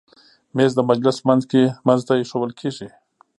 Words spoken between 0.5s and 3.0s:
مېز د مجلس منځ ته ایښودل کېږي.